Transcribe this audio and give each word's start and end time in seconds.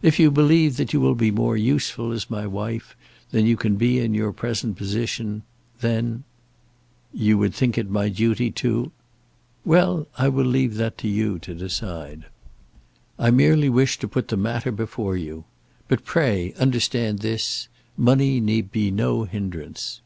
If 0.00 0.18
you 0.18 0.30
believe 0.30 0.78
that 0.78 0.94
you 0.94 1.02
will 1.02 1.14
be 1.14 1.30
more 1.30 1.54
useful 1.54 2.10
as 2.10 2.30
my 2.30 2.46
wife 2.46 2.96
than 3.30 3.44
you 3.44 3.58
can 3.58 3.76
be 3.76 3.98
in 3.98 4.14
your 4.14 4.32
present 4.32 4.74
position, 4.78 5.42
then" 5.82 6.24
"You 7.12 7.46
think 7.50 7.76
it 7.76 7.82
would 7.82 7.88
be 7.88 7.92
my 7.92 8.08
duty 8.08 8.50
to" 8.52 8.90
"Well, 9.66 10.08
I 10.16 10.30
will 10.30 10.46
leave 10.46 10.76
that 10.76 10.98
for 10.98 11.06
you 11.08 11.38
to 11.40 11.54
decide. 11.54 12.24
I 13.18 13.30
merely 13.30 13.68
wish 13.68 13.98
to 13.98 14.08
put 14.08 14.28
the 14.28 14.36
matter 14.38 14.72
before 14.72 15.14
you. 15.18 15.44
But, 15.88 16.06
pray, 16.06 16.54
understand 16.58 17.18
this; 17.18 17.68
money 17.98 18.40
need 18.40 18.72
be 18.72 18.90
no 18.90 19.24
hindrance." 19.24 20.00